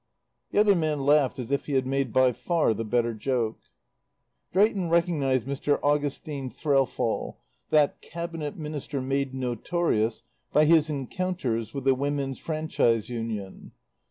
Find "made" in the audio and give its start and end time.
1.85-2.11, 8.99-9.35